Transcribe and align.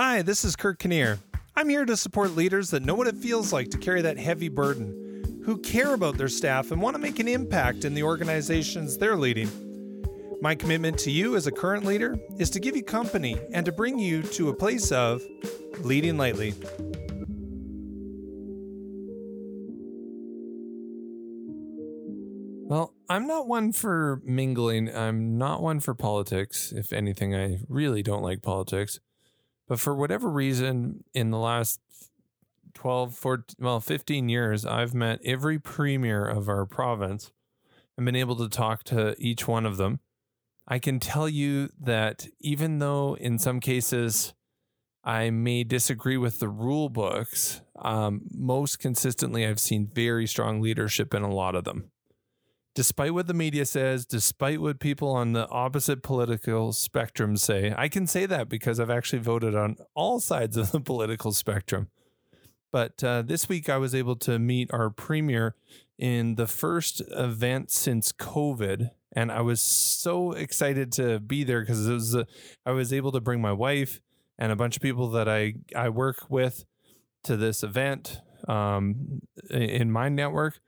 Hi, 0.00 0.22
this 0.22 0.44
is 0.44 0.54
Kurt 0.54 0.78
Kinnear. 0.78 1.18
I'm 1.56 1.68
here 1.68 1.84
to 1.84 1.96
support 1.96 2.36
leaders 2.36 2.70
that 2.70 2.84
know 2.84 2.94
what 2.94 3.08
it 3.08 3.16
feels 3.16 3.52
like 3.52 3.68
to 3.70 3.78
carry 3.78 4.00
that 4.02 4.16
heavy 4.16 4.48
burden, 4.48 5.42
who 5.44 5.58
care 5.58 5.92
about 5.92 6.16
their 6.16 6.28
staff 6.28 6.70
and 6.70 6.80
want 6.80 6.94
to 6.94 7.02
make 7.02 7.18
an 7.18 7.26
impact 7.26 7.84
in 7.84 7.94
the 7.94 8.04
organizations 8.04 8.96
they're 8.96 9.16
leading. 9.16 9.50
My 10.40 10.54
commitment 10.54 11.00
to 11.00 11.10
you 11.10 11.34
as 11.34 11.48
a 11.48 11.50
current 11.50 11.84
leader 11.84 12.16
is 12.38 12.48
to 12.50 12.60
give 12.60 12.76
you 12.76 12.84
company 12.84 13.40
and 13.52 13.66
to 13.66 13.72
bring 13.72 13.98
you 13.98 14.22
to 14.22 14.50
a 14.50 14.54
place 14.54 14.92
of 14.92 15.20
leading 15.80 16.16
lightly. 16.16 16.54
Well, 22.68 22.94
I'm 23.08 23.26
not 23.26 23.48
one 23.48 23.72
for 23.72 24.22
mingling. 24.24 24.94
I'm 24.94 25.36
not 25.38 25.60
one 25.60 25.80
for 25.80 25.92
politics. 25.92 26.70
If 26.70 26.92
anything, 26.92 27.34
I 27.34 27.58
really 27.68 28.04
don't 28.04 28.22
like 28.22 28.42
politics. 28.42 29.00
But 29.68 29.78
for 29.78 29.94
whatever 29.94 30.28
reason, 30.28 31.04
in 31.14 31.30
the 31.30 31.38
last 31.38 31.80
12, 32.74 33.14
14, 33.14 33.56
well, 33.60 33.80
15 33.80 34.28
years, 34.28 34.64
I've 34.64 34.94
met 34.94 35.20
every 35.24 35.58
premier 35.58 36.24
of 36.24 36.48
our 36.48 36.64
province 36.64 37.30
and 37.96 38.06
been 38.06 38.16
able 38.16 38.36
to 38.36 38.48
talk 38.48 38.82
to 38.84 39.14
each 39.18 39.46
one 39.46 39.66
of 39.66 39.76
them. 39.76 40.00
I 40.66 40.78
can 40.78 40.98
tell 41.00 41.28
you 41.28 41.70
that 41.80 42.26
even 42.40 42.78
though 42.78 43.16
in 43.16 43.38
some 43.38 43.60
cases 43.60 44.34
I 45.04 45.30
may 45.30 45.64
disagree 45.64 46.16
with 46.16 46.40
the 46.40 46.48
rule 46.48 46.88
books, 46.88 47.60
um, 47.76 48.22
most 48.30 48.78
consistently 48.78 49.46
I've 49.46 49.60
seen 49.60 49.90
very 49.92 50.26
strong 50.26 50.60
leadership 50.60 51.14
in 51.14 51.22
a 51.22 51.32
lot 51.32 51.54
of 51.54 51.64
them 51.64 51.90
despite 52.78 53.12
what 53.12 53.26
the 53.26 53.34
media 53.34 53.66
says, 53.66 54.06
despite 54.06 54.60
what 54.60 54.78
people 54.78 55.10
on 55.10 55.32
the 55.32 55.48
opposite 55.48 56.00
political 56.00 56.72
spectrum 56.72 57.36
say, 57.36 57.74
I 57.76 57.88
can 57.88 58.06
say 58.06 58.24
that 58.26 58.48
because 58.48 58.78
I've 58.78 58.88
actually 58.88 59.18
voted 59.18 59.56
on 59.56 59.78
all 59.96 60.20
sides 60.20 60.56
of 60.56 60.70
the 60.70 60.78
political 60.92 61.32
spectrum. 61.32 61.88
But 62.70 63.02
uh, 63.02 63.22
this 63.22 63.48
week, 63.48 63.68
I 63.68 63.78
was 63.78 63.96
able 63.96 64.14
to 64.18 64.38
meet 64.38 64.72
our 64.72 64.90
premier 64.90 65.56
in 65.98 66.36
the 66.36 66.46
first 66.46 67.02
event 67.10 67.72
since 67.72 68.12
COVID. 68.12 68.92
And 69.10 69.32
I 69.32 69.40
was 69.40 69.60
so 69.60 70.30
excited 70.30 70.92
to 70.92 71.18
be 71.18 71.42
there 71.42 71.62
because 71.62 71.84
it 71.84 71.92
was, 71.92 72.14
uh, 72.14 72.26
I 72.64 72.70
was 72.70 72.92
able 72.92 73.10
to 73.10 73.20
bring 73.20 73.40
my 73.40 73.52
wife 73.52 74.00
and 74.38 74.52
a 74.52 74.56
bunch 74.56 74.76
of 74.76 74.82
people 74.82 75.10
that 75.10 75.28
I, 75.28 75.54
I 75.74 75.88
work 75.88 76.30
with 76.30 76.64
to 77.24 77.36
this 77.36 77.64
event 77.64 78.20
um, 78.46 79.22
in 79.50 79.90
my 79.90 80.08
network 80.08 80.60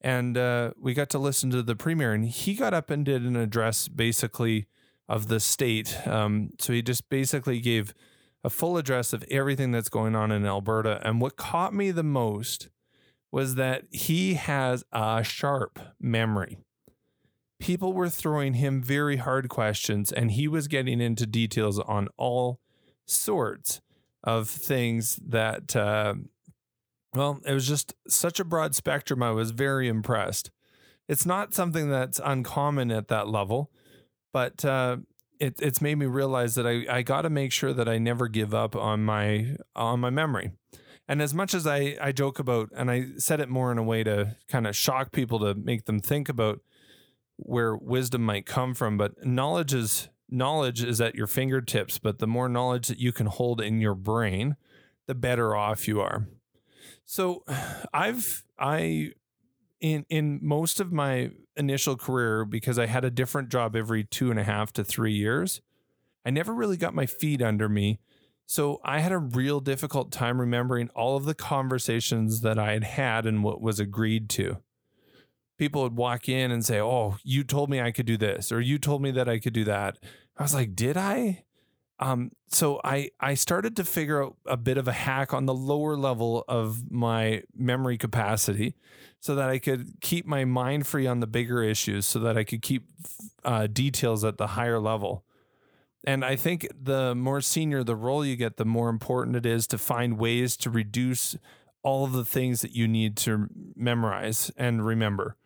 and 0.00 0.36
uh, 0.38 0.72
we 0.80 0.94
got 0.94 1.10
to 1.10 1.18
listen 1.18 1.50
to 1.50 1.62
the 1.62 1.76
premier 1.76 2.12
and 2.12 2.24
he 2.24 2.54
got 2.54 2.72
up 2.72 2.90
and 2.90 3.04
did 3.04 3.22
an 3.22 3.36
address 3.36 3.88
basically 3.88 4.66
of 5.08 5.28
the 5.28 5.40
state. 5.40 6.06
Um, 6.06 6.50
so 6.58 6.72
he 6.72 6.82
just 6.82 7.08
basically 7.08 7.60
gave 7.60 7.92
a 8.42 8.50
full 8.50 8.78
address 8.78 9.12
of 9.12 9.24
everything 9.30 9.70
that's 9.72 9.90
going 9.90 10.16
on 10.16 10.32
in 10.32 10.46
alberta 10.46 11.00
and 11.04 11.20
what 11.20 11.36
caught 11.36 11.74
me 11.74 11.90
the 11.90 12.02
most 12.02 12.68
was 13.30 13.56
that 13.56 13.84
he 13.90 14.34
has 14.34 14.82
a 14.92 15.22
sharp 15.22 15.78
memory. 16.00 16.58
People 17.60 17.92
were 17.92 18.08
throwing 18.08 18.54
him 18.54 18.82
very 18.82 19.18
hard 19.18 19.48
questions 19.48 20.10
and 20.10 20.30
he 20.30 20.48
was 20.48 20.66
getting 20.66 21.00
into 21.00 21.26
details 21.26 21.78
on 21.78 22.08
all 22.16 22.60
sorts 23.06 23.82
of 24.24 24.48
things 24.48 25.18
that 25.24 25.76
uh, 25.76 26.14
well, 27.14 27.40
it 27.44 27.52
was 27.52 27.66
just 27.66 27.94
such 28.08 28.38
a 28.38 28.44
broad 28.44 28.74
spectrum. 28.74 29.22
I 29.22 29.30
was 29.30 29.50
very 29.50 29.88
impressed. 29.88 30.50
It's 31.08 31.26
not 31.26 31.54
something 31.54 31.90
that's 31.90 32.20
uncommon 32.22 32.92
at 32.92 33.08
that 33.08 33.28
level, 33.28 33.70
but 34.32 34.64
uh, 34.64 34.98
it, 35.40 35.58
it's 35.60 35.80
made 35.80 35.96
me 35.96 36.06
realize 36.06 36.54
that 36.54 36.66
I, 36.66 36.84
I 36.88 37.02
got 37.02 37.22
to 37.22 37.30
make 37.30 37.50
sure 37.50 37.72
that 37.72 37.88
I 37.88 37.98
never 37.98 38.28
give 38.28 38.54
up 38.54 38.76
on 38.76 39.04
my 39.04 39.56
on 39.74 40.00
my 40.00 40.10
memory. 40.10 40.52
And 41.08 41.20
as 41.20 41.34
much 41.34 41.54
as 41.54 41.66
I, 41.66 41.96
I 42.00 42.12
joke 42.12 42.38
about, 42.38 42.68
and 42.76 42.88
I 42.88 43.06
said 43.16 43.40
it 43.40 43.48
more 43.48 43.72
in 43.72 43.78
a 43.78 43.82
way 43.82 44.04
to 44.04 44.36
kind 44.46 44.64
of 44.68 44.76
shock 44.76 45.10
people 45.10 45.40
to 45.40 45.54
make 45.54 45.86
them 45.86 45.98
think 45.98 46.28
about 46.28 46.60
where 47.34 47.74
wisdom 47.74 48.22
might 48.22 48.46
come 48.46 48.74
from, 48.74 48.96
but 48.96 49.26
knowledge 49.26 49.74
is 49.74 50.08
knowledge 50.28 50.84
is 50.84 51.00
at 51.00 51.16
your 51.16 51.26
fingertips. 51.26 51.98
But 51.98 52.20
the 52.20 52.28
more 52.28 52.48
knowledge 52.48 52.86
that 52.86 53.00
you 53.00 53.12
can 53.12 53.26
hold 53.26 53.60
in 53.60 53.80
your 53.80 53.96
brain, 53.96 54.54
the 55.08 55.16
better 55.16 55.56
off 55.56 55.88
you 55.88 56.00
are. 56.00 56.28
So 57.10 57.42
I've 57.92 58.44
I 58.56 59.12
in 59.80 60.06
in 60.08 60.38
most 60.42 60.78
of 60.78 60.92
my 60.92 61.32
initial 61.56 61.96
career 61.96 62.44
because 62.44 62.78
I 62.78 62.86
had 62.86 63.04
a 63.04 63.10
different 63.10 63.48
job 63.48 63.74
every 63.74 64.04
two 64.04 64.30
and 64.30 64.38
a 64.38 64.44
half 64.44 64.72
to 64.74 64.84
three 64.84 65.12
years, 65.12 65.60
I 66.24 66.30
never 66.30 66.54
really 66.54 66.76
got 66.76 66.94
my 66.94 67.06
feet 67.06 67.42
under 67.42 67.68
me. 67.68 67.98
So 68.46 68.80
I 68.84 69.00
had 69.00 69.10
a 69.10 69.18
real 69.18 69.58
difficult 69.60 70.12
time 70.12 70.40
remembering 70.40 70.88
all 70.90 71.16
of 71.16 71.24
the 71.24 71.34
conversations 71.34 72.42
that 72.42 72.58
I 72.58 72.72
had 72.72 72.84
had 72.84 73.26
and 73.26 73.42
what 73.42 73.60
was 73.60 73.80
agreed 73.80 74.28
to. 74.30 74.58
People 75.58 75.82
would 75.82 75.96
walk 75.96 76.28
in 76.28 76.52
and 76.52 76.64
say, 76.64 76.80
"Oh, 76.80 77.16
you 77.24 77.42
told 77.42 77.70
me 77.70 77.80
I 77.80 77.90
could 77.90 78.06
do 78.06 78.16
this," 78.16 78.52
or 78.52 78.60
"You 78.60 78.78
told 78.78 79.02
me 79.02 79.10
that 79.10 79.28
I 79.28 79.40
could 79.40 79.52
do 79.52 79.64
that." 79.64 79.98
I 80.36 80.44
was 80.44 80.54
like, 80.54 80.76
"Did 80.76 80.96
I?" 80.96 81.44
Um, 82.00 82.32
so 82.48 82.80
I 82.82 83.10
I 83.20 83.34
started 83.34 83.76
to 83.76 83.84
figure 83.84 84.24
out 84.24 84.36
a 84.46 84.56
bit 84.56 84.78
of 84.78 84.88
a 84.88 84.92
hack 84.92 85.34
on 85.34 85.44
the 85.44 85.54
lower 85.54 85.96
level 85.96 86.44
of 86.48 86.90
my 86.90 87.42
memory 87.54 87.98
capacity, 87.98 88.74
so 89.20 89.34
that 89.34 89.50
I 89.50 89.58
could 89.58 90.00
keep 90.00 90.26
my 90.26 90.46
mind 90.46 90.86
free 90.86 91.06
on 91.06 91.20
the 91.20 91.26
bigger 91.26 91.62
issues, 91.62 92.06
so 92.06 92.18
that 92.20 92.38
I 92.38 92.44
could 92.44 92.62
keep 92.62 92.84
uh, 93.44 93.66
details 93.66 94.24
at 94.24 94.38
the 94.38 94.48
higher 94.48 94.80
level. 94.80 95.24
And 96.04 96.24
I 96.24 96.36
think 96.36 96.66
the 96.82 97.14
more 97.14 97.42
senior 97.42 97.84
the 97.84 97.94
role 97.96 98.24
you 98.24 98.34
get, 98.36 98.56
the 98.56 98.64
more 98.64 98.88
important 98.88 99.36
it 99.36 99.44
is 99.44 99.66
to 99.66 99.76
find 99.76 100.18
ways 100.18 100.56
to 100.58 100.70
reduce 100.70 101.36
all 101.82 102.04
of 102.04 102.12
the 102.12 102.24
things 102.24 102.62
that 102.62 102.74
you 102.74 102.88
need 102.88 103.16
to 103.18 103.48
memorize 103.76 104.50
and 104.56 104.84
remember. 104.86 105.36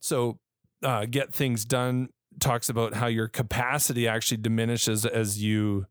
So, 0.00 0.38
uh, 0.82 1.06
get 1.06 1.32
things 1.32 1.64
done 1.64 2.10
talks 2.40 2.68
about 2.68 2.94
how 2.94 3.06
your 3.06 3.28
capacity 3.28 4.06
actually 4.06 4.38
diminishes 4.38 5.06
as 5.06 5.42
you 5.42 5.86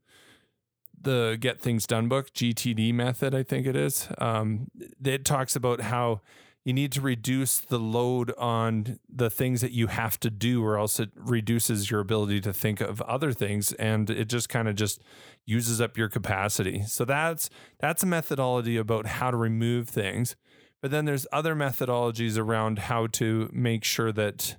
the 1.01 1.38
get 1.39 1.61
things 1.61 1.85
done 1.85 2.07
book 2.07 2.33
gtd 2.33 2.94
method 2.94 3.35
i 3.35 3.44
think 3.44 3.67
it 3.67 3.75
is. 3.75 4.07
Um, 4.17 4.69
it 5.03 5.23
talks 5.25 5.56
about 5.56 5.81
how 5.81 6.22
you 6.66 6.73
need 6.73 6.91
to 6.94 7.01
reduce 7.01 7.59
the 7.59 7.78
load 7.78 8.33
on 8.39 9.00
the 9.07 9.29
things 9.29 9.61
that 9.61 9.72
you 9.72 9.85
have 9.88 10.19
to 10.19 10.31
do 10.31 10.66
or 10.66 10.79
else 10.79 11.00
it 11.00 11.11
reduces 11.16 11.91
your 11.91 12.00
ability 12.00 12.41
to 12.41 12.51
think 12.51 12.81
of 12.81 13.01
other 13.03 13.31
things 13.31 13.72
and 13.73 14.09
it 14.09 14.25
just 14.25 14.50
kind 14.50 14.67
of 14.67 14.75
just 14.75 15.00
uses 15.45 15.79
up 15.79 15.95
your 15.95 16.09
capacity. 16.09 16.81
So 16.81 17.06
that's 17.06 17.51
that's 17.79 18.01
a 18.01 18.07
methodology 18.07 18.77
about 18.77 19.06
how 19.06 19.29
to 19.29 19.38
remove 19.38 19.88
things. 19.88 20.35
But 20.81 20.89
then 20.89 21.06
there's 21.06 21.27
other 21.31 21.56
methodologies 21.56 22.38
around 22.38 22.79
how 22.79 23.07
to 23.07 23.50
make 23.53 23.83
sure 23.83 24.12
that 24.12 24.57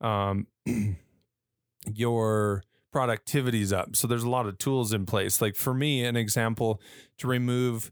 um, 0.00 0.46
your 1.92 2.62
productivity's 2.92 3.72
up. 3.72 3.96
So 3.96 4.06
there's 4.06 4.22
a 4.22 4.30
lot 4.30 4.46
of 4.46 4.58
tools 4.58 4.92
in 4.92 5.04
place. 5.04 5.42
Like 5.42 5.56
for 5.56 5.74
me, 5.74 6.04
an 6.04 6.16
example 6.16 6.80
to 7.18 7.26
remove 7.26 7.90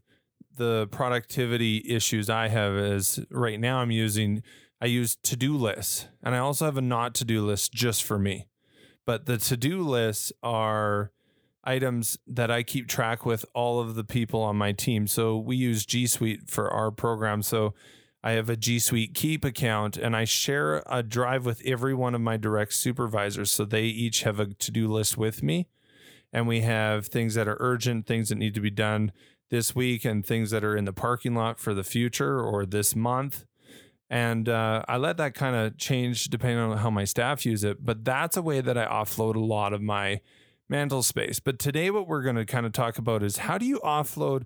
the 0.55 0.87
productivity 0.91 1.83
issues 1.85 2.29
I 2.29 2.47
have 2.47 2.75
is 2.75 3.19
right 3.29 3.59
now 3.59 3.79
I'm 3.79 3.91
using 3.91 4.43
I 4.79 4.85
use 4.85 5.15
to-do 5.15 5.55
lists 5.55 6.07
and 6.21 6.35
I 6.35 6.39
also 6.39 6.65
have 6.65 6.77
a 6.77 6.81
not 6.81 7.15
to-do 7.15 7.45
list 7.45 7.73
just 7.73 8.03
for 8.03 8.19
me. 8.19 8.47
But 9.05 9.25
the 9.25 9.37
to-do 9.37 9.81
lists 9.81 10.31
are 10.41 11.11
items 11.63 12.17
that 12.27 12.51
I 12.51 12.63
keep 12.63 12.87
track 12.87 13.25
with 13.25 13.45
all 13.53 13.79
of 13.79 13.95
the 13.95 14.03
people 14.03 14.41
on 14.41 14.55
my 14.55 14.71
team. 14.71 15.07
So 15.07 15.37
we 15.37 15.55
use 15.55 15.85
G 15.85 16.07
Suite 16.07 16.49
for 16.49 16.69
our 16.69 16.91
program. 16.91 17.41
So 17.41 17.73
I 18.23 18.31
have 18.31 18.49
a 18.49 18.55
G 18.55 18.79
Suite 18.79 19.13
Keep 19.13 19.43
account 19.43 19.97
and 19.97 20.15
I 20.15 20.23
share 20.23 20.81
a 20.85 21.03
drive 21.03 21.45
with 21.45 21.61
every 21.65 21.93
one 21.93 22.15
of 22.15 22.21
my 22.21 22.37
direct 22.37 22.73
supervisors. 22.73 23.51
So 23.51 23.65
they 23.65 23.83
each 23.83 24.23
have 24.23 24.39
a 24.39 24.47
to 24.53 24.71
do 24.71 24.87
list 24.87 25.17
with 25.17 25.43
me. 25.43 25.67
And 26.31 26.47
we 26.47 26.61
have 26.61 27.07
things 27.07 27.35
that 27.35 27.47
are 27.47 27.57
urgent, 27.59 28.07
things 28.07 28.29
that 28.29 28.37
need 28.37 28.53
to 28.55 28.61
be 28.61 28.71
done 28.71 29.11
this 29.51 29.75
week, 29.75 30.03
and 30.03 30.25
things 30.25 30.49
that 30.49 30.63
are 30.63 30.75
in 30.75 30.85
the 30.85 30.93
parking 30.93 31.35
lot 31.35 31.59
for 31.59 31.73
the 31.73 31.83
future 31.83 32.41
or 32.41 32.65
this 32.65 32.95
month. 32.95 33.45
And 34.09 34.49
uh, 34.49 34.83
I 34.87 34.97
let 34.97 35.17
that 35.17 35.35
kind 35.35 35.55
of 35.55 35.77
change 35.77 36.25
depending 36.25 36.59
on 36.59 36.77
how 36.77 36.89
my 36.89 37.03
staff 37.03 37.45
use 37.45 37.63
it. 37.63 37.85
But 37.85 38.05
that's 38.05 38.37
a 38.37 38.41
way 38.41 38.61
that 38.61 38.77
I 38.77 38.85
offload 38.85 39.35
a 39.35 39.39
lot 39.39 39.73
of 39.73 39.81
my 39.81 40.21
mental 40.69 41.03
space. 41.03 41.39
But 41.39 41.59
today, 41.59 41.91
what 41.91 42.07
we're 42.07 42.23
going 42.23 42.35
to 42.35 42.45
kind 42.45 42.65
of 42.65 42.71
talk 42.71 42.97
about 42.97 43.21
is 43.21 43.37
how 43.37 43.57
do 43.57 43.65
you 43.65 43.79
offload 43.83 44.45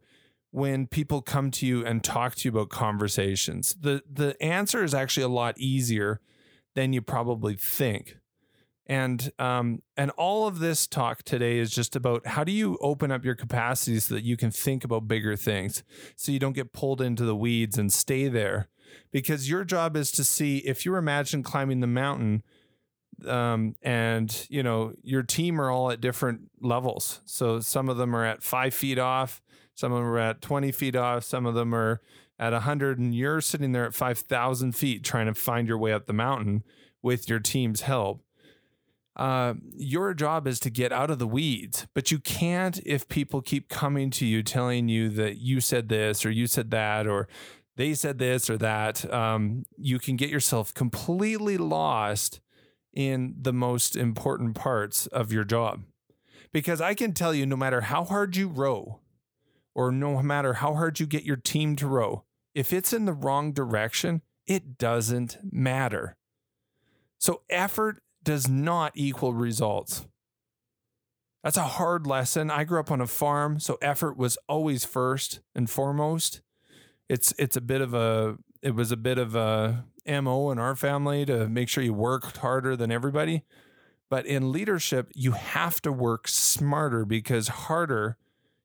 when 0.51 0.88
people 0.88 1.21
come 1.21 1.51
to 1.51 1.65
you 1.65 1.85
and 1.85 2.03
talk 2.03 2.35
to 2.35 2.47
you 2.47 2.51
about 2.51 2.69
conversations. 2.69 3.75
The 3.79 4.03
the 4.11 4.41
answer 4.41 4.83
is 4.83 4.94
actually 4.94 5.23
a 5.23 5.29
lot 5.29 5.57
easier 5.57 6.19
than 6.75 6.94
you 6.94 7.01
probably 7.01 7.55
think. 7.55 8.17
And 8.85 9.31
um, 9.38 9.81
and 9.97 10.11
all 10.11 10.47
of 10.47 10.59
this 10.59 10.88
talk 10.88 11.23
today 11.23 11.57
is 11.57 11.71
just 11.71 11.95
about 11.95 12.25
how 12.25 12.45
do 12.45 12.53
you 12.53 12.77
open 12.79 13.11
up 13.11 13.25
your 13.25 13.35
capacity 13.35 13.99
so 13.99 14.15
that 14.15 14.23
you 14.23 14.38
can 14.38 14.49
think 14.49 14.85
about 14.85 15.09
bigger 15.09 15.35
things, 15.35 15.83
so 16.15 16.31
you 16.31 16.39
don't 16.39 16.55
get 16.55 16.71
pulled 16.71 17.01
into 17.01 17.25
the 17.25 17.35
weeds 17.35 17.77
and 17.77 17.91
stay 17.91 18.29
there. 18.29 18.69
Because 19.11 19.49
your 19.49 19.65
job 19.65 19.97
is 19.97 20.11
to 20.11 20.23
see 20.23 20.59
if 20.59 20.85
you 20.85 20.95
imagine 20.95 21.44
climbing 21.44 21.81
the 21.81 21.88
mountain, 21.88 22.44
um, 23.25 23.75
and 23.81 24.46
you 24.50 24.64
know 24.64 24.94
your 25.04 25.24
team 25.24 25.60
are 25.60 25.72
all 25.72 25.92
at 25.92 26.02
different 26.02 26.42
levels. 26.62 27.22
So 27.25 27.60
some 27.60 27.90
of 27.90 27.98
them 27.98 28.16
are 28.16 28.25
at 28.25 28.44
five 28.44 28.74
feet 28.74 29.00
off, 29.00 29.42
some 29.74 29.92
of 29.92 30.00
them 30.00 30.08
are 30.08 30.19
at 30.19 30.42
twenty 30.42 30.72
feet 30.72 30.96
off, 30.96 31.24
some 31.24 31.46
of 31.46 31.56
them 31.56 31.74
are 31.74 32.02
at 32.40 32.54
hundred, 32.54 33.00
and 33.00 33.16
you're 33.16 33.42
sitting 33.42 33.72
there 33.72 33.86
at 33.86 33.94
five 33.94 34.19
thousand 34.19 34.74
feet 34.74 35.04
trying 35.04 35.28
to 35.28 35.34
find 35.34 35.68
your 35.68 35.78
way 35.78 35.92
up 35.92 36.06
the 36.06 36.14
mountain 36.14 36.64
with 37.02 37.30
your 37.30 37.40
team's 37.40 37.81
help. 37.81 38.22
Uh, 39.16 39.56
your 39.75 40.14
job 40.14 40.46
is 40.46 40.60
to 40.60 40.69
get 40.69 40.92
out 40.92 41.10
of 41.10 41.18
the 41.18 41.25
weeds, 41.25 41.88
but 41.96 42.12
you 42.12 42.19
can't 42.19 42.80
if 42.86 43.08
people 43.08 43.42
keep 43.42 43.68
coming 43.68 44.12
to 44.12 44.28
you 44.28 44.44
telling 44.44 44.88
you 44.88 45.10
that 45.10 45.38
you 45.38 45.60
said 45.60 45.90
this 45.90 46.24
or 46.24 46.30
you 46.30 46.46
said 46.46 46.69
that 46.69 47.08
or 47.08 47.28
they 47.78 47.94
said 47.96 48.19
this 48.19 48.50
or 48.50 48.58
that. 48.58 49.12
Um, 49.12 49.64
you 49.75 49.98
can 49.98 50.18
get 50.18 50.30
yourself 50.30 50.74
completely 50.74 51.58
lost 51.58 52.42
in 52.97 53.35
the 53.39 53.53
most 53.53 53.95
important 53.95 54.55
parts 54.55 55.05
of 55.07 55.31
your 55.31 55.44
job. 55.44 55.83
Because 56.51 56.81
I 56.81 56.95
can 56.95 57.13
tell 57.13 57.31
you, 57.31 57.45
no 57.45 57.55
matter 57.55 57.81
how 57.81 58.03
hard 58.03 58.35
you 58.35 58.47
row, 58.47 59.01
or 59.75 59.91
no 59.91 60.19
matter 60.23 60.53
how 60.53 60.73
hard 60.73 60.99
you 60.99 61.05
get 61.05 61.23
your 61.23 61.35
team 61.35 61.75
to 61.75 61.85
row, 61.85 62.23
if 62.55 62.73
it's 62.73 62.94
in 62.94 63.05
the 63.05 63.13
wrong 63.13 63.53
direction, 63.53 64.23
it 64.47 64.79
doesn't 64.79 65.38
matter. 65.44 66.17
So, 67.19 67.44
effort 67.51 68.01
does 68.23 68.47
not 68.49 68.94
equal 68.95 69.33
results. 69.33 70.07
That's 71.44 71.57
a 71.57 71.63
hard 71.63 72.07
lesson. 72.07 72.49
I 72.49 72.63
grew 72.63 72.79
up 72.79 72.91
on 72.91 72.99
a 72.99 73.05
farm, 73.05 73.59
so 73.59 73.77
effort 73.79 74.17
was 74.17 74.39
always 74.49 74.85
first 74.85 75.41
and 75.53 75.69
foremost. 75.69 76.41
It's 77.07 77.31
it's 77.38 77.55
a 77.55 77.61
bit 77.61 77.81
of 77.81 77.94
a 77.94 78.38
it 78.68 78.75
was 78.75 78.92
a 78.92 78.98
bit 78.98 79.18
of 79.18 79.34
a 79.34 79.86
mo 80.06 80.52
in 80.52 80.60
our 80.60 80.75
family 80.75 81.25
to 81.25 81.48
make 81.48 81.69
sure 81.69 81.81
you 81.81 81.94
worked 81.94 82.38
harder 82.38 82.75
than 82.75 82.92
everybody. 82.92 83.44
But 84.10 84.25
in 84.25 84.52
leadership 84.52 85.10
you 85.16 85.31
have 85.31 85.81
to 85.84 85.92
work 85.92 86.28
smarter 86.28 87.06
because 87.06 87.48
harder 87.48 88.18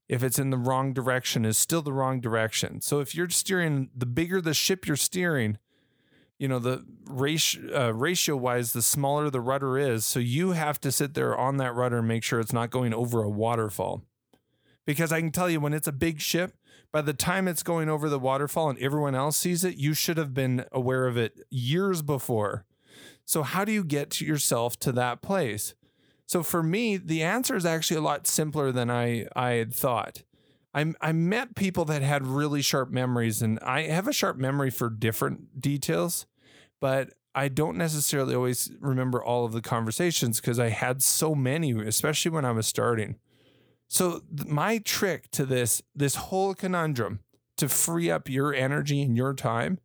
if 0.09 0.25
it's 0.25 0.41
in 0.41 0.51
the 0.51 0.59
wrong 0.59 0.93
direction 0.93 1.45
is 1.45 1.57
still 1.57 1.83
the 1.83 1.93
wrong 1.93 2.21
direction. 2.21 2.81
So 2.81 2.99
if 2.99 3.15
you're 3.15 3.31
steering 3.31 3.91
the 3.97 4.07
bigger 4.07 4.41
the 4.41 4.55
ship 4.55 4.89
you're 4.89 4.97
steering 4.97 5.59
you 6.37 6.49
know 6.49 6.59
the 6.59 6.85
ratio 7.05 7.89
uh, 7.89 7.93
ratio 7.93 8.37
wise 8.37 8.73
the 8.73 8.83
smaller 8.83 9.31
the 9.31 9.41
rudder 9.41 9.79
is. 9.79 10.05
So 10.05 10.19
you 10.19 10.51
have 10.51 10.81
to 10.81 10.91
sit 10.91 11.15
there 11.15 11.37
on 11.37 11.59
that 11.59 11.77
rudder 11.77 11.99
and 11.99 12.09
make 12.09 12.25
sure 12.25 12.41
it's 12.41 12.53
not 12.53 12.71
going 12.71 12.93
over 12.93 13.23
a 13.23 13.31
waterfall. 13.31 14.03
Because 14.85 15.13
i 15.13 15.21
can 15.21 15.31
tell 15.31 15.49
you 15.49 15.61
when 15.61 15.73
it's 15.73 15.87
a 15.87 15.93
big 15.93 16.21
ship 16.21 16.55
by 16.93 17.01
the 17.01 17.15
time 17.15 17.49
it's 17.49 17.63
going 17.63 17.89
over 17.89 18.09
the 18.09 18.19
waterfall 18.19 18.69
and 18.69 18.79
everyone 18.79 19.15
else 19.15 19.39
sees 19.39 19.65
it, 19.65 19.77
you 19.77 19.95
should 19.95 20.19
have 20.19 20.35
been 20.35 20.67
aware 20.71 21.07
of 21.07 21.17
it 21.17 21.41
years 21.51 22.03
before. 22.03 22.67
So, 23.25 23.43
how 23.43 23.65
do 23.65 23.73
you 23.73 23.83
get 23.83 24.21
yourself 24.21 24.79
to 24.81 24.93
that 24.93 25.23
place? 25.23 25.75
So, 26.27 26.43
for 26.43 26.63
me, 26.63 26.99
the 26.99 27.23
answer 27.23 27.57
is 27.57 27.65
actually 27.65 27.97
a 27.97 28.03
lot 28.03 28.27
simpler 28.27 28.73
than 28.73 28.91
I, 28.91 29.27
I 29.35 29.53
had 29.53 29.73
thought. 29.73 30.23
I, 30.75 30.93
I 31.01 31.13
met 31.13 31.55
people 31.55 31.85
that 31.87 32.03
had 32.03 32.27
really 32.27 32.63
sharp 32.63 32.91
memories, 32.91 33.43
and 33.43 33.59
I 33.61 33.83
have 33.83 34.09
a 34.09 34.13
sharp 34.13 34.37
memory 34.37 34.71
for 34.71 34.91
different 34.91 35.61
details, 35.61 36.27
but 36.81 37.11
I 37.35 37.49
don't 37.49 37.77
necessarily 37.77 38.35
always 38.35 38.71
remember 38.81 39.23
all 39.23 39.45
of 39.45 39.53
the 39.53 39.63
conversations 39.63 40.41
because 40.41 40.59
I 40.59 40.69
had 40.69 41.03
so 41.03 41.35
many, 41.35 41.73
especially 41.73 42.31
when 42.31 42.45
I 42.45 42.53
was 42.53 42.67
starting. 42.67 43.17
So 43.93 44.23
my 44.47 44.79
trick 44.79 45.31
to 45.33 45.45
this 45.45 45.83
this 45.95 46.15
whole 46.15 46.55
conundrum 46.55 47.21
to 47.59 47.69
free 47.69 48.11
up 48.11 48.27
your 48.27 48.55
energy 48.55 49.03
and 49.03 49.15
your 49.19 49.35
time 49.35 49.81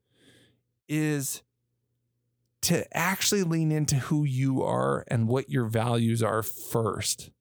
is 0.88 1.44
to 2.62 2.88
actually 2.96 3.44
lean 3.44 3.70
into 3.70 3.98
who 3.98 4.24
you 4.24 4.64
are 4.64 5.04
and 5.10 5.28
what 5.28 5.50
your 5.50 5.66
values 5.66 6.24
are 6.24 6.42
first. 6.42 7.32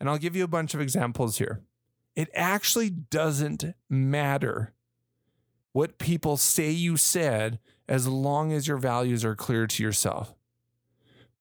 And 0.00 0.10
I'll 0.10 0.18
give 0.18 0.34
you 0.34 0.42
a 0.42 0.48
bunch 0.48 0.74
of 0.74 0.80
examples 0.80 1.38
here. 1.38 1.62
It 2.16 2.30
actually 2.34 2.90
doesn't 2.90 3.64
matter 3.88 4.74
what 5.70 5.98
people 5.98 6.36
say 6.36 6.72
you 6.72 6.96
said 6.96 7.60
as 7.88 8.08
long 8.08 8.52
as 8.52 8.66
your 8.66 8.78
values 8.78 9.24
are 9.24 9.36
clear 9.36 9.68
to 9.68 9.82
yourself. 9.84 10.34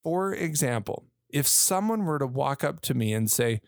For 0.04 0.36
example, 0.36 1.06
if 1.30 1.48
someone 1.48 2.06
were 2.06 2.20
to 2.20 2.28
walk 2.28 2.64
up 2.64 2.80
to 2.82 2.94
me 2.94 3.12
and 3.12 3.32
say, 3.32 3.62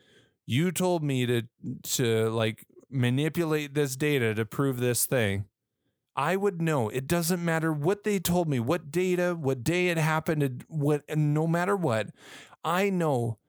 you 0.51 0.71
told 0.71 1.01
me 1.01 1.25
to 1.25 1.43
to 1.83 2.29
like 2.29 2.65
manipulate 2.89 3.73
this 3.73 3.95
data 3.95 4.35
to 4.35 4.45
prove 4.45 4.79
this 4.79 5.05
thing. 5.05 5.45
I 6.13 6.35
would 6.35 6.61
know. 6.61 6.89
It 6.89 7.07
doesn't 7.07 7.43
matter 7.43 7.71
what 7.71 8.03
they 8.03 8.19
told 8.19 8.49
me 8.49 8.59
what 8.59 8.91
data 8.91 9.33
what 9.39 9.63
day 9.63 9.87
it 9.87 9.97
happened 9.97 10.65
what 10.67 11.03
and 11.07 11.33
no 11.33 11.47
matter 11.47 11.75
what 11.75 12.09
i 12.65 12.89
know 12.89 13.39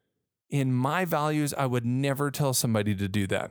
in 0.49 0.73
my 0.73 1.05
values 1.05 1.53
i 1.55 1.67
would 1.67 1.85
never 1.85 2.31
tell 2.31 2.55
somebody 2.55 2.95
to 2.95 3.09
do 3.09 3.27
that. 3.27 3.51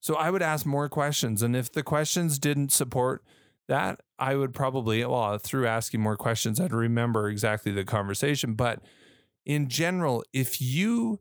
So 0.00 0.16
i 0.16 0.28
would 0.28 0.42
ask 0.42 0.66
more 0.66 0.88
questions 0.88 1.40
and 1.40 1.54
if 1.54 1.70
the 1.70 1.84
questions 1.84 2.40
didn't 2.40 2.72
support 2.72 3.22
that 3.68 4.00
i 4.18 4.34
would 4.34 4.52
probably 4.52 5.04
well 5.04 5.38
through 5.38 5.68
asking 5.68 6.00
more 6.00 6.16
questions 6.16 6.58
i'd 6.58 6.72
remember 6.72 7.28
exactly 7.28 7.70
the 7.70 7.84
conversation. 7.84 8.54
But 8.54 8.80
in 9.46 9.68
general 9.68 10.24
if 10.32 10.60
you 10.60 11.20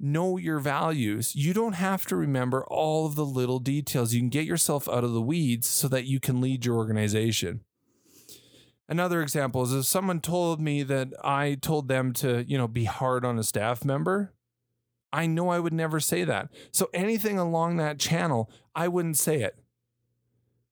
know 0.00 0.36
your 0.36 0.58
values. 0.58 1.36
You 1.36 1.52
don't 1.52 1.74
have 1.74 2.06
to 2.06 2.16
remember 2.16 2.64
all 2.64 3.06
of 3.06 3.14
the 3.14 3.24
little 3.24 3.58
details. 3.58 4.12
You 4.14 4.20
can 4.20 4.30
get 4.30 4.46
yourself 4.46 4.88
out 4.88 5.04
of 5.04 5.12
the 5.12 5.20
weeds 5.20 5.68
so 5.68 5.88
that 5.88 6.06
you 6.06 6.18
can 6.20 6.40
lead 6.40 6.64
your 6.64 6.76
organization. 6.76 7.60
Another 8.88 9.22
example 9.22 9.62
is 9.62 9.72
if 9.72 9.84
someone 9.84 10.20
told 10.20 10.60
me 10.60 10.82
that 10.82 11.12
I 11.22 11.56
told 11.60 11.88
them 11.88 12.12
to, 12.14 12.44
you 12.44 12.58
know, 12.58 12.66
be 12.66 12.84
hard 12.84 13.24
on 13.24 13.38
a 13.38 13.44
staff 13.44 13.84
member, 13.84 14.32
I 15.12 15.26
know 15.26 15.48
I 15.48 15.60
would 15.60 15.72
never 15.72 16.00
say 16.00 16.24
that. 16.24 16.48
So 16.72 16.88
anything 16.92 17.38
along 17.38 17.76
that 17.76 17.98
channel, 17.98 18.50
I 18.74 18.88
wouldn't 18.88 19.18
say 19.18 19.42
it 19.42 19.56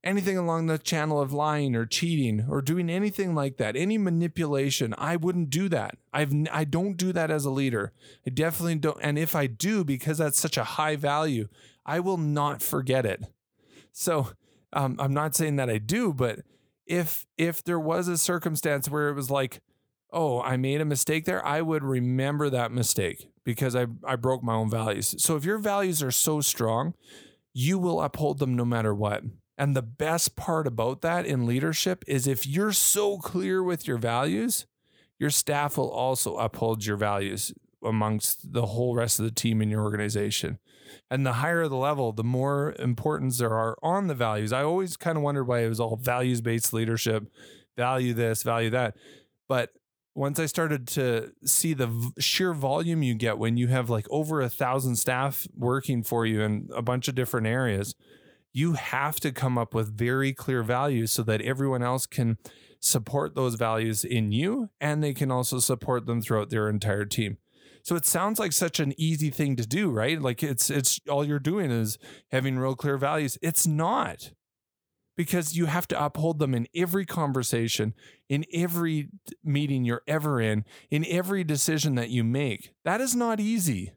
anything 0.04 0.38
along 0.38 0.66
the 0.66 0.78
channel 0.78 1.20
of 1.20 1.32
lying 1.32 1.74
or 1.74 1.84
cheating 1.84 2.46
or 2.48 2.62
doing 2.62 2.88
anything 2.88 3.34
like 3.34 3.56
that, 3.56 3.76
any 3.76 3.98
manipulation, 3.98 4.94
I 4.96 5.16
wouldn't 5.16 5.50
do 5.50 5.68
that. 5.68 5.96
I've 6.12 6.32
I 6.52 6.64
don't 6.64 6.96
do 6.96 7.12
that 7.12 7.30
as 7.30 7.44
a 7.44 7.50
leader. 7.50 7.92
I 8.26 8.30
definitely 8.30 8.76
don't. 8.76 8.98
And 9.02 9.18
if 9.18 9.34
I 9.34 9.46
do, 9.46 9.84
because 9.84 10.18
that's 10.18 10.38
such 10.38 10.56
a 10.56 10.64
high 10.64 10.96
value, 10.96 11.48
I 11.84 12.00
will 12.00 12.16
not 12.16 12.62
forget 12.62 13.04
it. 13.04 13.24
So 13.92 14.30
um, 14.72 14.96
I'm 14.98 15.14
not 15.14 15.34
saying 15.34 15.56
that 15.56 15.70
I 15.70 15.78
do, 15.78 16.12
but 16.12 16.40
if 16.86 17.26
if 17.36 17.62
there 17.64 17.80
was 17.80 18.08
a 18.08 18.18
circumstance 18.18 18.88
where 18.88 19.08
it 19.08 19.14
was 19.14 19.30
like, 19.30 19.60
oh, 20.12 20.40
I 20.40 20.56
made 20.56 20.80
a 20.80 20.86
mistake 20.86 21.24
there, 21.24 21.44
I 21.44 21.60
would 21.60 21.82
remember 21.82 22.50
that 22.50 22.72
mistake 22.72 23.28
because 23.44 23.74
I 23.74 23.86
I 24.06 24.16
broke 24.16 24.42
my 24.42 24.54
own 24.54 24.70
values. 24.70 25.14
So 25.18 25.36
if 25.36 25.44
your 25.44 25.58
values 25.58 26.02
are 26.02 26.10
so 26.10 26.40
strong, 26.40 26.94
you 27.52 27.78
will 27.78 28.00
uphold 28.00 28.38
them 28.38 28.54
no 28.54 28.64
matter 28.64 28.94
what. 28.94 29.24
And 29.58 29.74
the 29.74 29.82
best 29.82 30.36
part 30.36 30.68
about 30.68 31.00
that 31.00 31.26
in 31.26 31.44
leadership 31.44 32.04
is 32.06 32.28
if 32.28 32.46
you're 32.46 32.72
so 32.72 33.18
clear 33.18 33.60
with 33.60 33.88
your 33.88 33.98
values, 33.98 34.66
your 35.18 35.30
staff 35.30 35.76
will 35.76 35.90
also 35.90 36.36
uphold 36.36 36.86
your 36.86 36.96
values 36.96 37.52
amongst 37.82 38.52
the 38.52 38.66
whole 38.66 38.94
rest 38.94 39.18
of 39.18 39.24
the 39.24 39.32
team 39.32 39.60
in 39.60 39.68
your 39.68 39.82
organization. 39.82 40.58
And 41.10 41.26
the 41.26 41.34
higher 41.34 41.66
the 41.66 41.76
level, 41.76 42.12
the 42.12 42.24
more 42.24 42.74
importance 42.78 43.38
there 43.38 43.52
are 43.52 43.76
on 43.82 44.06
the 44.06 44.14
values. 44.14 44.52
I 44.52 44.62
always 44.62 44.96
kind 44.96 45.18
of 45.18 45.24
wondered 45.24 45.44
why 45.44 45.60
it 45.60 45.68
was 45.68 45.80
all 45.80 45.96
values 45.96 46.40
based 46.40 46.72
leadership, 46.72 47.24
value 47.76 48.14
this, 48.14 48.44
value 48.44 48.70
that. 48.70 48.96
But 49.48 49.70
once 50.14 50.38
I 50.38 50.46
started 50.46 50.86
to 50.88 51.32
see 51.44 51.74
the 51.74 52.12
sheer 52.18 52.54
volume 52.54 53.02
you 53.02 53.14
get 53.14 53.38
when 53.38 53.56
you 53.56 53.68
have 53.68 53.90
like 53.90 54.06
over 54.08 54.40
a 54.40 54.48
thousand 54.48 54.96
staff 54.96 55.48
working 55.54 56.02
for 56.02 56.26
you 56.26 56.42
in 56.42 56.68
a 56.74 56.82
bunch 56.82 57.08
of 57.08 57.14
different 57.14 57.46
areas, 57.46 57.94
you 58.52 58.74
have 58.74 59.20
to 59.20 59.32
come 59.32 59.58
up 59.58 59.74
with 59.74 59.96
very 59.96 60.32
clear 60.32 60.62
values 60.62 61.12
so 61.12 61.22
that 61.22 61.42
everyone 61.42 61.82
else 61.82 62.06
can 62.06 62.38
support 62.80 63.34
those 63.34 63.54
values 63.54 64.04
in 64.04 64.32
you 64.32 64.70
and 64.80 65.02
they 65.02 65.12
can 65.12 65.30
also 65.30 65.58
support 65.58 66.06
them 66.06 66.20
throughout 66.20 66.50
their 66.50 66.68
entire 66.68 67.04
team. 67.04 67.38
So 67.82 67.96
it 67.96 68.04
sounds 68.04 68.38
like 68.38 68.52
such 68.52 68.80
an 68.80 68.92
easy 68.98 69.30
thing 69.30 69.56
to 69.56 69.66
do, 69.66 69.90
right? 69.90 70.20
Like 70.20 70.42
it's 70.42 70.70
it's 70.70 71.00
all 71.08 71.24
you're 71.24 71.38
doing 71.38 71.70
is 71.70 71.98
having 72.30 72.58
real 72.58 72.74
clear 72.74 72.98
values. 72.98 73.38
It's 73.42 73.66
not. 73.66 74.32
Because 75.16 75.56
you 75.56 75.66
have 75.66 75.88
to 75.88 76.04
uphold 76.04 76.38
them 76.38 76.54
in 76.54 76.68
every 76.76 77.04
conversation, 77.04 77.92
in 78.28 78.44
every 78.52 79.08
meeting 79.42 79.84
you're 79.84 80.02
ever 80.06 80.40
in, 80.40 80.64
in 80.92 81.04
every 81.06 81.42
decision 81.42 81.96
that 81.96 82.10
you 82.10 82.22
make. 82.22 82.70
That 82.84 83.00
is 83.00 83.16
not 83.16 83.40
easy 83.40 83.94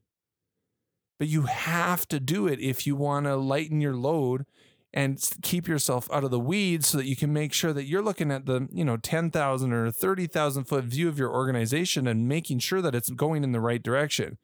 but 1.21 1.27
you 1.27 1.43
have 1.43 2.07
to 2.07 2.19
do 2.19 2.47
it 2.47 2.59
if 2.59 2.87
you 2.87 2.95
want 2.95 3.27
to 3.27 3.35
lighten 3.35 3.79
your 3.79 3.93
load 3.93 4.43
and 4.91 5.23
keep 5.43 5.67
yourself 5.67 6.09
out 6.11 6.23
of 6.23 6.31
the 6.31 6.39
weeds 6.39 6.87
so 6.87 6.97
that 6.97 7.05
you 7.05 7.15
can 7.15 7.31
make 7.31 7.53
sure 7.53 7.73
that 7.73 7.83
you're 7.83 8.01
looking 8.01 8.31
at 8.31 8.47
the 8.47 8.67
you 8.71 8.83
know 8.83 8.97
10,000 8.97 9.71
or 9.71 9.91
30,000 9.91 10.63
foot 10.63 10.83
view 10.85 11.07
of 11.07 11.19
your 11.19 11.31
organization 11.31 12.07
and 12.07 12.27
making 12.27 12.57
sure 12.57 12.81
that 12.81 12.95
it's 12.95 13.11
going 13.11 13.43
in 13.43 13.51
the 13.51 13.59
right 13.59 13.83
direction 13.83 14.39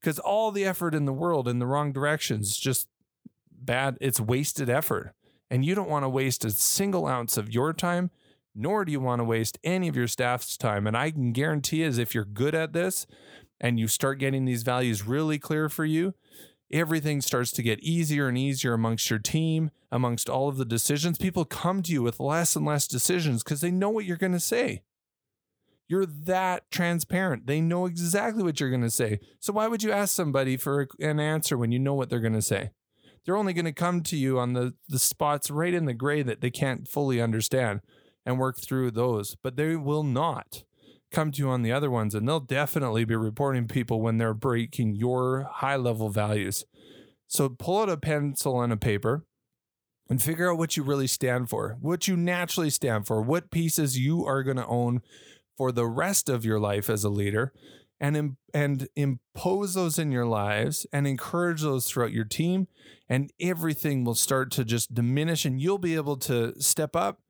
because 0.00 0.18
all 0.18 0.50
the 0.50 0.64
effort 0.64 0.96
in 0.96 1.04
the 1.04 1.12
world 1.12 1.46
in 1.46 1.60
the 1.60 1.66
wrong 1.66 1.92
direction 1.92 2.40
is 2.40 2.56
just 2.56 2.88
bad 3.52 3.96
it's 4.00 4.18
wasted 4.18 4.68
effort 4.68 5.14
and 5.48 5.64
you 5.64 5.76
don't 5.76 5.88
want 5.88 6.02
to 6.02 6.08
waste 6.08 6.44
a 6.44 6.50
single 6.50 7.06
ounce 7.06 7.36
of 7.36 7.54
your 7.54 7.72
time 7.72 8.10
nor 8.52 8.84
do 8.84 8.90
you 8.90 8.98
want 9.00 9.20
to 9.20 9.24
waste 9.24 9.58
any 9.62 9.86
of 9.86 9.94
your 9.94 10.08
staff's 10.08 10.56
time. 10.56 10.86
And 10.86 10.96
I 10.96 11.10
can 11.10 11.32
guarantee, 11.32 11.84
as 11.84 11.98
if 11.98 12.14
you're 12.14 12.24
good 12.24 12.54
at 12.54 12.72
this 12.72 13.06
and 13.60 13.78
you 13.78 13.88
start 13.88 14.18
getting 14.18 14.44
these 14.44 14.62
values 14.62 15.06
really 15.06 15.38
clear 15.38 15.68
for 15.68 15.84
you, 15.84 16.14
everything 16.70 17.20
starts 17.20 17.52
to 17.52 17.62
get 17.62 17.80
easier 17.80 18.28
and 18.28 18.36
easier 18.36 18.74
amongst 18.74 19.08
your 19.08 19.18
team, 19.18 19.70
amongst 19.90 20.28
all 20.28 20.48
of 20.48 20.56
the 20.56 20.64
decisions. 20.64 21.18
People 21.18 21.44
come 21.44 21.82
to 21.82 21.92
you 21.92 22.02
with 22.02 22.20
less 22.20 22.56
and 22.56 22.66
less 22.66 22.86
decisions 22.86 23.42
because 23.42 23.60
they 23.60 23.70
know 23.70 23.90
what 23.90 24.04
you're 24.04 24.16
going 24.16 24.32
to 24.32 24.40
say. 24.40 24.82
You're 25.88 26.06
that 26.06 26.68
transparent. 26.70 27.46
They 27.46 27.60
know 27.60 27.86
exactly 27.86 28.42
what 28.42 28.58
you're 28.58 28.70
going 28.70 28.82
to 28.82 28.90
say. 28.90 29.20
So 29.38 29.52
why 29.52 29.68
would 29.68 29.84
you 29.84 29.92
ask 29.92 30.14
somebody 30.14 30.56
for 30.56 30.88
an 30.98 31.20
answer 31.20 31.56
when 31.56 31.70
you 31.70 31.78
know 31.78 31.94
what 31.94 32.10
they're 32.10 32.18
going 32.18 32.32
to 32.32 32.42
say? 32.42 32.70
They're 33.24 33.36
only 33.36 33.52
going 33.52 33.66
to 33.66 33.72
come 33.72 34.02
to 34.04 34.16
you 34.16 34.38
on 34.38 34.52
the, 34.52 34.74
the 34.88 34.98
spots 34.98 35.50
right 35.50 35.74
in 35.74 35.84
the 35.84 35.94
gray 35.94 36.22
that 36.22 36.40
they 36.40 36.50
can't 36.50 36.88
fully 36.88 37.20
understand 37.20 37.80
and 38.24 38.38
work 38.38 38.58
through 38.60 38.92
those, 38.92 39.36
but 39.36 39.56
they 39.56 39.76
will 39.76 40.02
not 40.02 40.64
come 41.10 41.32
to 41.32 41.38
you 41.38 41.48
on 41.48 41.62
the 41.62 41.72
other 41.72 41.90
ones. 41.90 42.14
And 42.14 42.28
they'll 42.28 42.40
definitely 42.40 43.04
be 43.04 43.16
reporting 43.16 43.68
people 43.68 44.00
when 44.00 44.18
they're 44.18 44.34
breaking 44.34 44.96
your 44.96 45.48
high 45.50 45.76
level 45.76 46.08
values. 46.08 46.64
So 47.26 47.48
pull 47.48 47.82
out 47.82 47.88
a 47.88 47.96
pencil 47.96 48.60
and 48.60 48.72
a 48.72 48.76
paper 48.76 49.24
and 50.08 50.22
figure 50.22 50.50
out 50.50 50.58
what 50.58 50.76
you 50.76 50.82
really 50.82 51.08
stand 51.08 51.50
for, 51.50 51.76
what 51.80 52.06
you 52.06 52.16
naturally 52.16 52.70
stand 52.70 53.06
for, 53.06 53.20
what 53.20 53.50
pieces 53.50 53.98
you 53.98 54.24
are 54.24 54.42
going 54.42 54.56
to 54.56 54.66
own 54.66 55.02
for 55.56 55.72
the 55.72 55.86
rest 55.86 56.28
of 56.28 56.44
your 56.44 56.60
life 56.60 56.88
as 56.88 57.02
a 57.02 57.08
leader 57.08 57.52
and 57.98 58.36
and 58.52 58.88
impose 58.94 59.74
those 59.74 59.98
in 59.98 60.12
your 60.12 60.26
lives 60.26 60.86
and 60.92 61.06
encourage 61.06 61.62
those 61.62 61.86
throughout 61.86 62.12
your 62.12 62.24
team 62.24 62.68
and 63.08 63.32
everything 63.40 64.04
will 64.04 64.14
start 64.14 64.50
to 64.50 64.64
just 64.64 64.94
diminish 64.94 65.44
and 65.44 65.60
you'll 65.60 65.78
be 65.78 65.94
able 65.94 66.16
to 66.16 66.52
step 66.60 66.94
up 66.94 67.20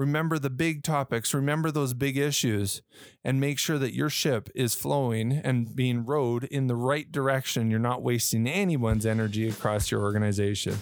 remember 0.00 0.38
the 0.38 0.50
big 0.50 0.82
topics 0.82 1.34
remember 1.34 1.70
those 1.70 1.94
big 1.94 2.16
issues 2.16 2.82
and 3.24 3.40
make 3.40 3.58
sure 3.58 3.78
that 3.78 3.94
your 3.94 4.10
ship 4.10 4.48
is 4.54 4.74
flowing 4.74 5.32
and 5.32 5.76
being 5.76 6.04
rowed 6.04 6.44
in 6.44 6.66
the 6.66 6.76
right 6.76 7.12
direction 7.12 7.70
you're 7.70 7.78
not 7.78 8.02
wasting 8.02 8.46
anyone's 8.46 9.06
energy 9.06 9.48
across 9.48 9.90
your 9.90 10.00
organization 10.00 10.78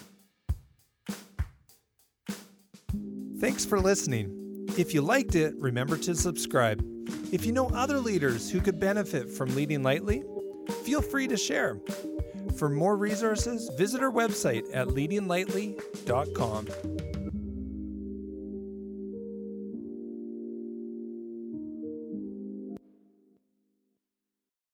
thanks 3.39 3.65
for 3.65 3.79
listening 3.79 4.39
if 4.77 4.93
you 4.93 5.01
liked 5.01 5.35
it, 5.35 5.55
remember 5.57 5.97
to 5.97 6.15
subscribe. 6.15 6.81
If 7.33 7.45
you 7.45 7.51
know 7.51 7.67
other 7.69 7.99
leaders 7.99 8.49
who 8.49 8.61
could 8.61 8.79
benefit 8.79 9.29
from 9.29 9.53
leading 9.55 9.83
lightly, 9.83 10.23
feel 10.83 11.01
free 11.01 11.27
to 11.27 11.35
share. 11.35 11.81
For 12.55 12.69
more 12.69 12.95
resources, 12.95 13.69
visit 13.77 14.01
our 14.01 14.11
website 14.11 14.63
at 14.73 14.87
leadinglightly.com. 14.87 17.08